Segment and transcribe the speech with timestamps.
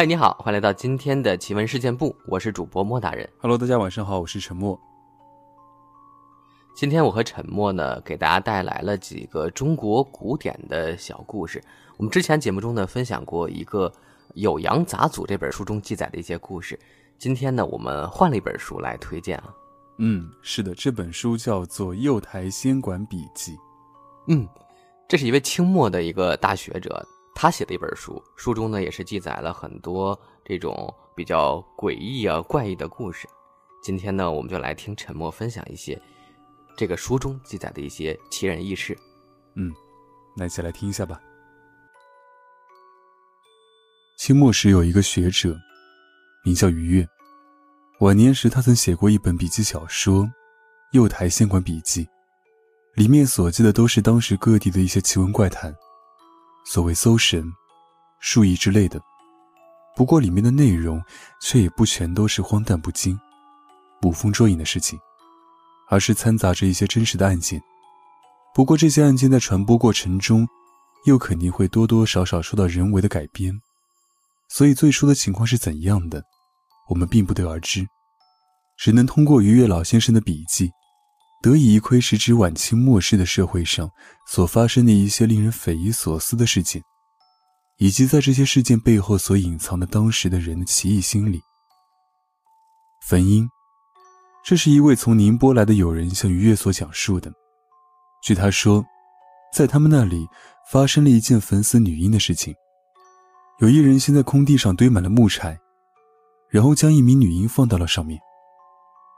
[0.00, 3.28] 嗨，你好，欢迎来到今天的奇闻事件部，我是主播莫大人。
[3.38, 4.80] Hello，大家晚上好，我是陈默。
[6.74, 11.62] 今天我和陈默呢，给大家带来了几个中国古典的小故事。
[11.98, 13.92] 我们之前节目中呢，分享过一个
[14.42, 16.80] 《酉阳杂俎》这本书中记载的一些故事。
[17.18, 19.54] 今天呢，我们换了一本书来推荐啊。
[19.98, 23.54] 嗯，是的，这本书叫做《右台仙馆笔记》。
[24.28, 24.48] 嗯，
[25.06, 33.28] 这是一位清末的一个大学者，他写的一本书，书中呢也是记载了很多这种比较诡异啊、怪异的故事。
[33.82, 36.00] 今天呢，我们就来听陈默分享一些
[36.76, 38.96] 这个书中记载的一些奇人异事。
[39.54, 39.72] 嗯，
[40.36, 41.18] 那一起来听一下吧。
[44.18, 45.56] 清末时有一个学者，
[46.44, 47.08] 名叫于越。
[48.00, 50.24] 晚年时，他曾写过一本笔记小说
[50.92, 52.04] 《右台仙馆笔记》，
[52.94, 55.74] 里面所记的都是当时各地的一些奇闻怪谈，
[56.72, 57.52] 所谓搜神、
[58.20, 59.02] 术异之类的。
[59.96, 61.02] 不过，里面的内容
[61.42, 63.18] 却也不全都是荒诞不经、
[64.00, 64.96] 捕风捉影的事情，
[65.88, 67.60] 而是掺杂着一些真实的案件。
[68.54, 70.46] 不过，这些案件在传播过程中，
[71.06, 73.52] 又肯定会多多少少受到人为的改编，
[74.48, 76.22] 所以最初的情况是怎样的，
[76.88, 77.84] 我们并不得而知，
[78.78, 80.70] 只能通过于越老先生的笔记，
[81.42, 83.90] 得以一窥时值晚清末世的社会上
[84.26, 86.82] 所发生的一些令人匪夷所思的事件，
[87.78, 91.40] 以及在这些事件背后所隐藏的当时的人的奇异心理。
[93.08, 93.48] 汾阴，
[94.44, 97.32] 这是一位从宁波来的友人向于越所讲述的。
[98.22, 98.84] 据他说，
[99.54, 100.28] 在他们那里
[100.70, 102.54] 发生了一件焚死女婴的事情。
[103.60, 105.58] 有一人先在空地上堆满了木柴，
[106.50, 108.20] 然后将一名女婴放到了上面，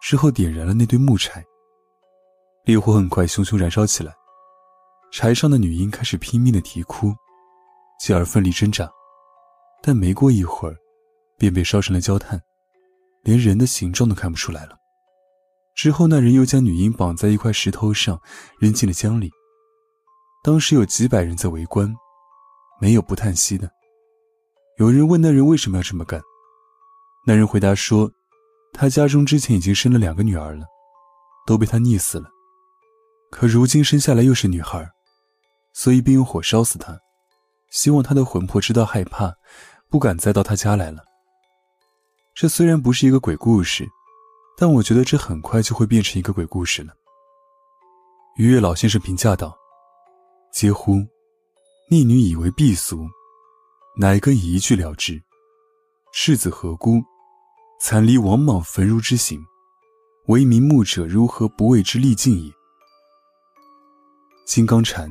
[0.00, 1.44] 之后点燃了那堆木柴。
[2.64, 4.14] 烈火很快熊熊燃烧起来，
[5.10, 7.12] 柴上的女婴开始拼命的啼哭，
[7.98, 8.88] 继而奋力挣扎，
[9.82, 10.76] 但没过一会儿，
[11.36, 12.40] 便被烧成了焦炭，
[13.24, 14.76] 连人的形状都看不出来了。
[15.74, 18.20] 之后，那人又将女婴绑在一块石头上，
[18.60, 19.28] 扔进了江里。
[20.44, 21.92] 当时有几百人在围观，
[22.80, 23.68] 没有不叹息的。
[24.78, 26.22] 有人问那人为什么要这么干，
[27.26, 28.08] 那人回答说，
[28.72, 30.64] 他家中之前已经生了两个女儿了，
[31.44, 32.30] 都被他溺死了，
[33.32, 34.88] 可如今生下来又是女孩，
[35.72, 36.96] 所以便用火烧死她，
[37.70, 39.34] 希望她的魂魄知道害怕，
[39.88, 41.02] 不敢再到他家来了。
[42.34, 43.88] 这虽然不是一个鬼故事。
[44.54, 46.92] 但我觉得这很快就会变成一个鬼故事了。
[48.36, 49.56] 于越老先生评价道
[50.52, 50.98] ：“嗟乎！
[51.90, 53.08] 逆女以为避俗，
[53.96, 55.20] 乃更以一句了之。
[56.12, 57.02] 世子何辜？
[57.80, 59.40] 惨离王莽焚儒之刑，
[60.26, 62.52] 为民目者如何不为之力尽也？”
[64.44, 65.10] 金刚禅，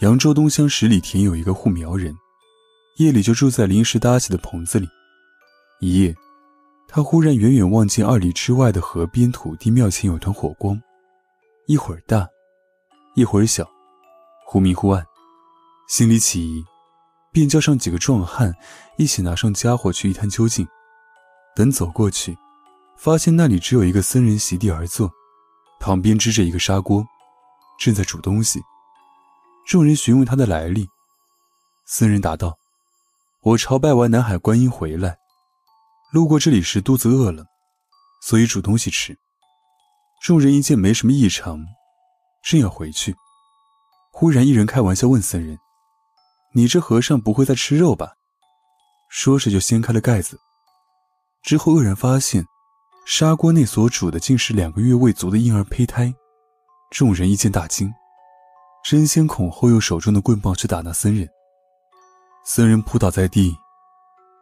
[0.00, 2.14] 扬州东乡十里田有一个护苗人，
[2.96, 4.88] 夜里就住在临时搭起的棚子里。
[5.80, 6.14] 一夜。
[6.94, 10.78] 他忽然远远望见二里之外的河边土地庙前有团火光，
[11.66, 12.28] 一会儿大，
[13.14, 13.66] 一会儿小，
[14.46, 15.02] 忽明忽暗，
[15.88, 16.62] 心里起疑，
[17.32, 18.54] 便叫上几个壮汉
[18.98, 20.68] 一起拿上家伙去一探究竟。
[21.56, 22.36] 等走过去，
[22.98, 25.10] 发现那里只有一个僧人席地而坐，
[25.80, 27.02] 旁边支着一个砂锅，
[27.82, 28.62] 正在煮东西。
[29.66, 30.86] 众人询问他的来历，
[31.84, 32.56] 僧人答道
[33.42, 35.18] ：“我朝拜完南海观音回来。”
[36.14, 37.44] 路过这里时肚子饿了，
[38.22, 39.18] 所以煮东西吃。
[40.22, 41.58] 众人一见没什么异常，
[42.44, 43.16] 正要回去，
[44.12, 45.58] 忽然一人开玩笑问僧人
[46.54, 48.12] ：“你这和尚不会在吃肉吧？”
[49.10, 50.38] 说着就掀开了盖子，
[51.42, 52.46] 之后愕然发现，
[53.04, 56.14] 砂锅内所煮的竟是两个月未足的婴儿胚胎。
[56.92, 57.90] 众人一见大惊，
[58.84, 61.26] 争先恐后用手中的棍棒去打那僧人。
[62.44, 63.56] 僧人扑倒在地，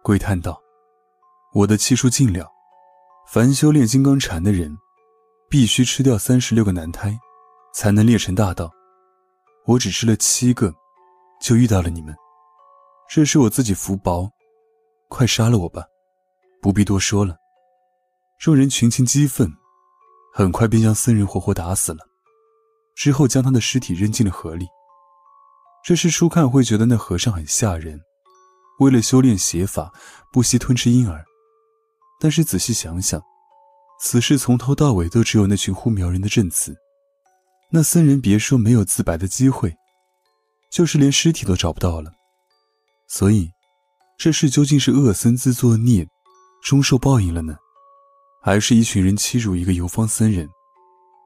[0.00, 0.56] 跪叹道。
[1.52, 2.48] 我的气数尽了，
[3.26, 4.72] 凡修炼金刚禅的人，
[5.50, 7.18] 必须吃掉三十六个男胎，
[7.74, 8.70] 才能练成大道。
[9.64, 10.72] 我只吃了七个，
[11.40, 12.14] 就遇到了你们，
[13.08, 14.30] 这是我自己福薄，
[15.08, 15.84] 快杀了我吧，
[16.62, 17.36] 不必多说了。
[18.38, 19.50] 众人群情激愤，
[20.32, 22.05] 很快便将僧人活活打死了，
[22.96, 24.66] 之后将他的尸体扔进了河里。
[25.84, 28.00] 这是初看会觉得那和尚很吓人，
[28.80, 29.92] 为了修炼邪法，
[30.32, 31.24] 不惜吞吃婴儿。
[32.18, 33.22] 但是仔细想想，
[34.00, 36.74] 此事从头到尾都只有那群护苗人的证词。
[37.70, 39.76] 那僧人别说没有自白的机会，
[40.70, 42.10] 就是连尸体都找不到了。
[43.06, 43.50] 所以，
[44.18, 46.08] 这事究竟是恶僧自作孽，
[46.62, 47.56] 终受报应了呢，
[48.42, 50.48] 还是一群人欺辱一个游方僧人，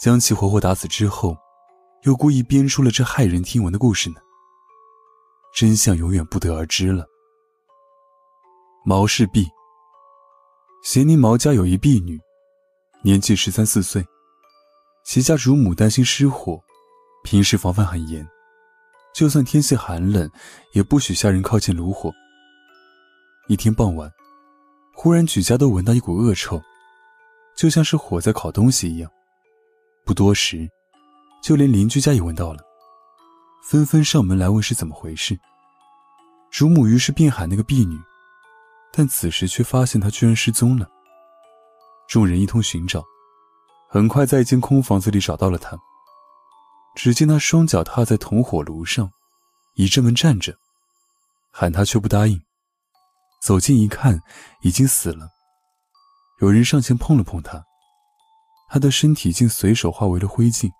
[0.00, 1.36] 将其活活打死之后，
[2.04, 4.16] 又故意编出了这骇人听闻的故事呢？
[5.54, 7.06] 真相永远不得而知了。
[8.84, 9.46] 毛氏婢。
[10.82, 12.20] 咸宁毛家有一婢女，
[13.02, 14.06] 年纪十三四岁，
[15.02, 16.62] 其家主母担心失火，
[17.22, 18.26] 平时防范很严，
[19.14, 20.30] 就算天气寒冷，
[20.72, 22.12] 也不许下人靠近炉火。
[23.48, 24.12] 一天傍晚，
[24.92, 26.60] 忽然举家都闻到一股恶臭，
[27.56, 29.10] 就像是火在烤东西一样。
[30.04, 30.68] 不多时，
[31.44, 32.62] 就连邻居家也闻到了，
[33.62, 35.38] 纷纷上门来问是怎么回事。
[36.50, 38.00] 主母于是便喊那个婢女，
[38.90, 40.88] 但此时却发现她居然失踪了。
[42.08, 43.04] 众人一通寻找，
[43.90, 45.76] 很快在一间空房子里找到了她。
[46.96, 49.10] 只见她双脚踏在铜火炉上，
[49.74, 50.56] 倚着门站着，
[51.50, 52.40] 喊她却不答应。
[53.42, 54.18] 走近一看，
[54.62, 55.28] 已经死了。
[56.40, 57.62] 有人上前碰了碰她，
[58.70, 60.70] 她的身体竟随手化为了灰烬，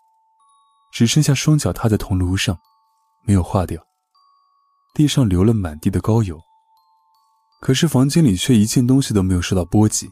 [0.94, 2.56] 只剩下双脚踏在铜炉上，
[3.24, 3.84] 没有化掉。
[4.94, 6.40] 地上流了满地的膏油，
[7.60, 10.08] 可是房间里却一件东西都没有受到波及，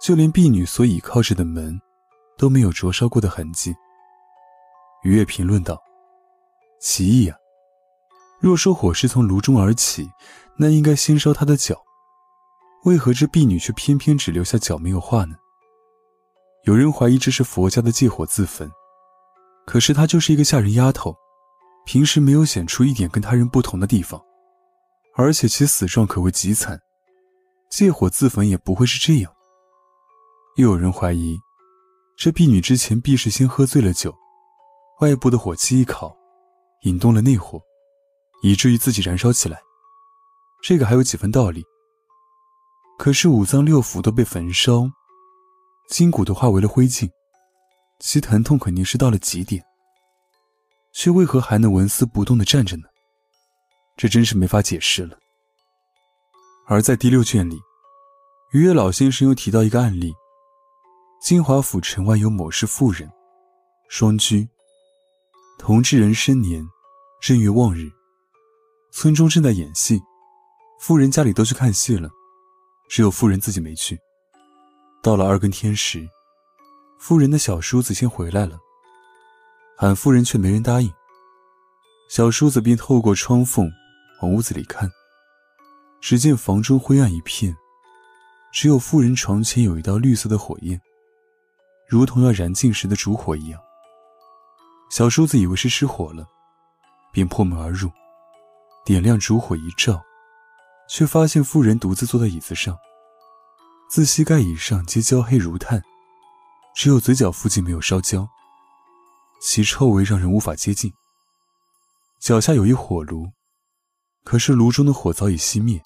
[0.00, 1.76] 就连婢女所倚靠着的门
[2.38, 3.74] 都没有灼烧过的痕迹。
[5.02, 5.82] 于月评论道
[6.80, 7.36] ：“奇异啊！
[8.38, 10.08] 若说火是从炉中而起，
[10.56, 11.76] 那应该先烧她的脚，
[12.84, 15.34] 为何这婢女却偏偏只留下脚没有化呢？
[16.62, 18.70] 有人怀疑这是佛家的借火自焚，
[19.70, 21.14] 可是她就是一个下人丫头。”
[21.86, 24.20] 平时没有显出一点跟他人不同的地方，
[25.16, 26.78] 而且其死状可谓极惨，
[27.70, 29.32] 借火自焚也不会是这样。
[30.56, 31.38] 又有人怀疑，
[32.16, 34.14] 这婢女之前必是先喝醉了酒，
[35.00, 36.14] 外部的火气一烤，
[36.82, 37.60] 引动了内火，
[38.42, 39.58] 以至于自己燃烧起来。
[40.62, 41.64] 这个还有几分道理。
[42.98, 44.88] 可是五脏六腑都被焚烧，
[45.88, 47.10] 筋骨都化为了灰烬，
[48.00, 49.62] 其疼痛肯定是到了极点。
[50.92, 52.82] 却为何还能纹丝不动的站着呢？
[53.96, 55.16] 这真是没法解释了。
[56.66, 57.60] 而在第六卷里，
[58.52, 60.12] 于月老先生又提到一个案例：
[61.22, 63.08] 金华府城外有某氏妇人，
[63.88, 64.48] 双居。
[65.58, 66.66] 同治人生年
[67.20, 67.88] 正月望日，
[68.90, 70.00] 村中正在演戏，
[70.80, 72.08] 妇人家里都去看戏了，
[72.88, 73.96] 只有妇人自己没去。
[75.02, 76.08] 到了二更天时，
[77.00, 78.58] 妇人的小叔子先回来了。
[79.74, 80.92] 喊夫人却没人答应，
[82.10, 83.72] 小叔子便透过窗缝
[84.20, 84.88] 往屋子里看。
[85.98, 87.56] 只见房中灰暗一片，
[88.52, 90.78] 只有妇人床前有一道绿色的火焰，
[91.88, 93.58] 如同要燃尽时的烛火一样。
[94.90, 96.26] 小叔子以为是失火了，
[97.10, 97.90] 便破门而入，
[98.84, 100.02] 点亮烛火一照，
[100.86, 102.76] 却发现妇人独自坐在椅子上，
[103.88, 105.82] 自膝盖以上皆焦黑如炭，
[106.74, 108.28] 只有嘴角附近没有烧焦。
[109.42, 110.92] 其臭味让人无法接近。
[112.20, 113.32] 脚下有一火炉，
[114.24, 115.82] 可是炉中的火早已熄灭，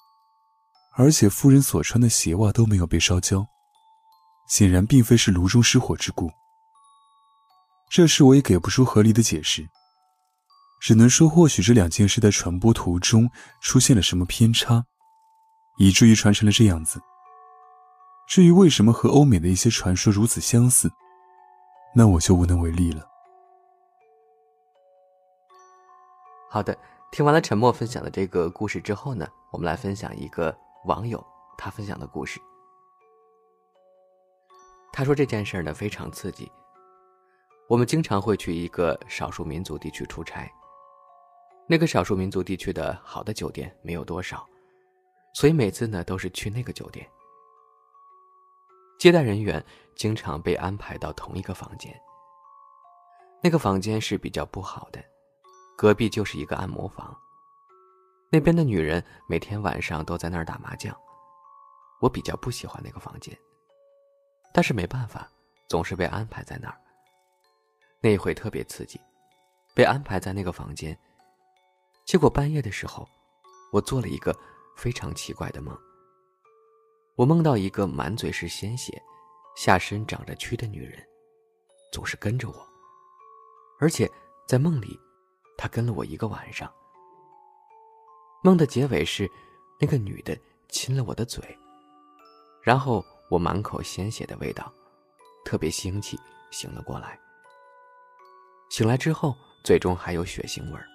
[0.97, 3.47] 而且夫人所穿的鞋袜都没有被烧焦，
[4.49, 6.29] 显然并非是炉中失火之故。
[7.89, 9.65] 这事我也给不出合理的解释，
[10.81, 14.83] 只能说或许这两件事在传播途中出现了什么偏差，
[15.77, 16.99] 以至于传成了这样子。
[18.27, 20.91] 至于为什么和欧美的一些传说如此相似，
[21.95, 23.07] 那我就无能为力了。
[26.49, 26.77] 好的，
[27.11, 30.55] 听完了沉默分享的这个故事之后呢，我们来分享一个
[30.85, 31.23] 网友
[31.57, 32.39] 他分享的故事。
[34.91, 36.51] 他说这件事呢非常刺激。
[37.67, 40.49] 我们经常会去一个少数民族地区出差，
[41.67, 44.47] 那个少数民族地区的好的酒店没有多少，
[45.33, 47.07] 所以每次呢都是去那个酒店。
[48.97, 49.63] 接待人员
[49.95, 51.93] 经常被安排到同一个房间，
[53.41, 55.03] 那个房间是比较不好的。
[55.77, 57.15] 隔壁就是一个按摩房，
[58.31, 60.95] 那边的女人每天晚上都在那儿打麻将。
[61.99, 63.37] 我比较不喜欢那个房间，
[64.53, 65.29] 但是没办法，
[65.67, 66.77] 总是被安排在那儿。
[67.99, 68.99] 那一回特别刺激，
[69.73, 70.97] 被安排在那个房间，
[72.05, 73.07] 结果半夜的时候，
[73.71, 74.33] 我做了一个
[74.77, 75.77] 非常奇怪的梦。
[77.15, 79.01] 我梦到一个满嘴是鲜血、
[79.55, 81.01] 下身长着蛆的女人，
[81.91, 82.67] 总是跟着我，
[83.79, 84.09] 而且
[84.47, 84.99] 在梦里。
[85.57, 86.69] 她跟了我一个晚上。
[88.43, 89.31] 梦的结尾是，
[89.79, 91.41] 那个女的亲了我的嘴，
[92.61, 94.71] 然后我满口鲜血的味道，
[95.45, 96.19] 特别腥气，
[96.51, 97.17] 醒了过来。
[98.69, 100.85] 醒来之后，嘴中还有血腥味儿。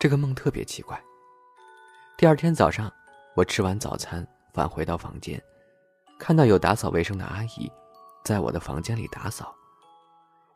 [0.00, 1.00] 这个梦特别奇怪。
[2.16, 2.92] 第二天早上，
[3.38, 5.40] 我吃完早餐返回到房间，
[6.18, 7.70] 看到有打扫卫生的阿姨，
[8.24, 9.54] 在我的房间里打扫，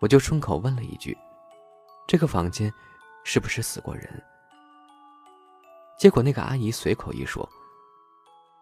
[0.00, 1.16] 我就顺口问了一句。
[2.08, 2.74] 这个房间
[3.22, 4.20] 是不是死过人？
[5.96, 7.48] 结果那个阿姨随口一说：“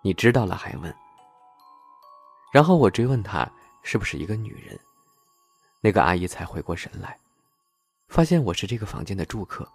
[0.05, 0.95] 你知道了还问。”
[2.53, 3.51] 然后我追问她
[3.83, 4.79] 是不是一个女人，
[5.81, 7.19] 那个阿姨才回过神来，
[8.09, 9.67] 发现我是这个房间的住客。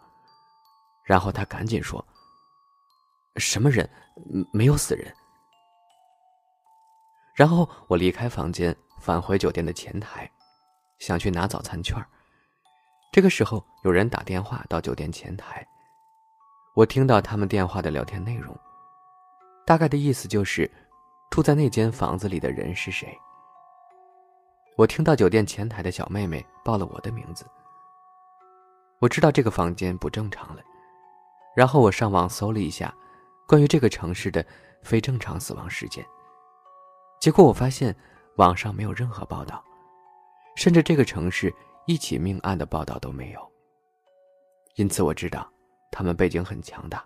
[1.03, 2.05] 然后她赶紧说
[3.37, 3.89] ：“什么人？
[4.51, 5.13] 没有死人。”
[7.35, 10.29] 然后我离开房间，返回酒店的前台，
[10.99, 11.97] 想去拿早餐券
[13.11, 15.65] 这个时候，有人打电话到酒店前台。
[16.75, 18.57] 我听到他们电话的聊天内容，
[19.65, 20.69] 大概的意思就是，
[21.29, 23.17] 住在那间房子里的人是谁。
[24.77, 27.45] 我听到酒店前台的小妹妹报了我的名字，
[28.99, 30.61] 我知道这个房间不正常了。
[31.55, 32.93] 然后我上网搜了一下，
[33.47, 34.45] 关于这个城市的
[34.81, 36.05] 非正常死亡事件。
[37.19, 37.95] 结果我发现
[38.37, 39.63] 网上没有任何报道，
[40.55, 41.53] 甚至这个城市
[41.87, 43.51] 一起命案的报道都没有。
[44.75, 45.49] 因此我知道。
[45.91, 47.05] 他们背景很强大，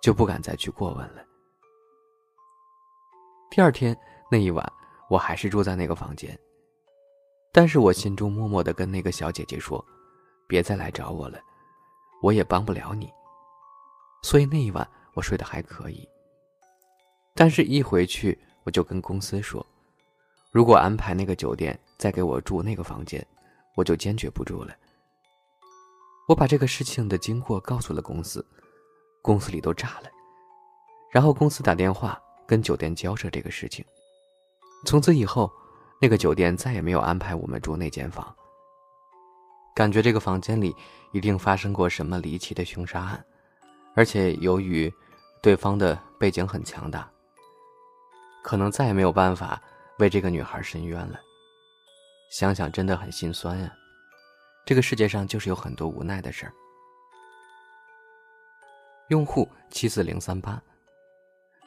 [0.00, 1.22] 就不敢再去过问了。
[3.50, 3.94] 第二天
[4.30, 4.72] 那一晚，
[5.10, 6.38] 我还是住在那个房间，
[7.52, 9.84] 但是我心中默默的跟那个小姐姐说
[10.48, 11.38] ：“别再来找我了，
[12.22, 13.12] 我也帮不了你。”
[14.24, 16.08] 所以那一晚我睡得还可以。
[17.34, 19.64] 但是，一回去我就跟公司说
[20.52, 23.26] ：“如果安排那个酒店再给我住那个房间，
[23.74, 24.74] 我就坚决不住了。”
[26.28, 28.44] 我把这个事情的经过告诉了公司，
[29.20, 30.10] 公司里都炸了。
[31.10, 33.84] 然后公司打电话跟酒店交涉这个事情。
[34.86, 35.52] 从此以后，
[36.00, 38.34] 那个酒店再也没有安排我们住那间房。
[39.74, 40.74] 感觉这个房间里
[41.12, 43.24] 一定发生过什么离奇的凶杀案，
[43.94, 44.92] 而且由于
[45.44, 47.06] 对方的背景很强大，
[48.42, 49.60] 可能再也没有办法
[49.98, 51.20] 为这个女孩伸冤了。
[52.30, 53.70] 想想真的很心酸呀。
[54.64, 56.52] 这个世界上就是有很多无奈的事儿。
[59.08, 60.58] 用户七四零三八，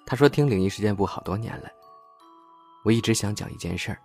[0.08, 1.70] 他说听灵异事件部好多年了，
[2.84, 4.02] 我一直想讲一件事儿，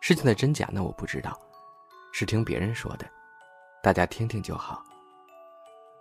[0.00, 1.40] 事情的真假呢我不知道，
[2.10, 3.08] 是听别人说的，
[3.80, 4.82] 大家听听就好。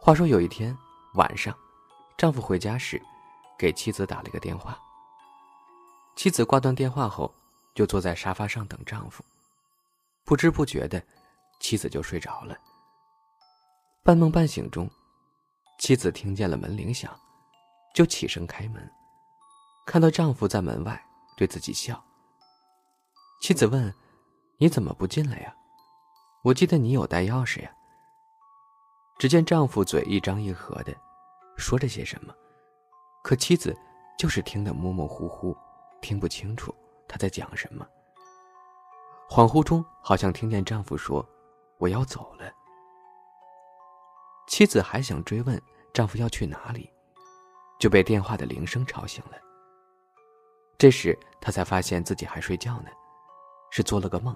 [0.02, 0.76] 话说有一天
[1.14, 1.56] 晚上，
[2.18, 3.00] 丈夫回家时，
[3.60, 4.78] 给妻子打了个电话。
[6.16, 7.32] 妻子挂断电话后，
[7.76, 9.24] 就坐在沙发上等丈夫，
[10.26, 11.02] 不知不觉的。
[11.60, 12.56] 妻子就睡着了。
[14.04, 14.90] 半梦半醒中，
[15.80, 17.20] 妻子听见了门铃响，
[17.94, 18.92] 就起身开门，
[19.86, 21.04] 看到丈夫在门外
[21.36, 22.04] 对自己笑。
[23.42, 23.94] 妻子问
[24.58, 25.56] ：“你怎么不进来呀？
[26.44, 27.72] 我记得你有带钥匙呀。”
[29.18, 30.96] 只见丈夫嘴一张一合的，
[31.58, 32.34] 说着些什么，
[33.24, 33.76] 可妻子
[34.18, 35.56] 就是听得模模糊糊，
[36.02, 36.74] 听不清楚
[37.08, 37.86] 他在讲什么。
[39.30, 41.28] 恍惚中，好像听见丈夫说。
[41.80, 42.52] 我要走了。
[44.48, 45.62] 妻子还想追问
[45.94, 46.92] 丈夫要去哪里，
[47.80, 49.38] 就被电话的铃声吵醒了。
[50.76, 52.90] 这时她才发现自己还睡觉呢，
[53.70, 54.36] 是做了个梦。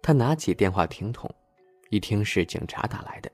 [0.00, 1.28] 她拿起电话听筒，
[1.90, 3.28] 一听是警察打来的。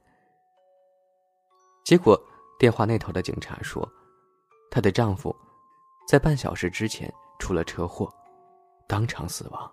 [1.85, 2.19] 结果
[2.59, 3.88] 电话那头的警察说，
[4.71, 5.35] 她的丈夫
[6.09, 8.12] 在半小时之前出了车祸，
[8.88, 9.73] 当场死亡。